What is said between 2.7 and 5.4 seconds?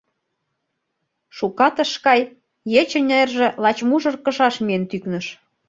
ече нерже лач мужыр кышаш миен тӱкныш.